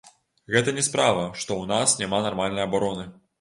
Гэта 0.53 0.71
не 0.77 0.83
справа, 0.87 1.25
што 1.41 1.51
ў 1.59 1.71
нас 1.73 1.95
няма 2.01 2.23
нармальнай 2.29 2.67
абароны. 2.71 3.07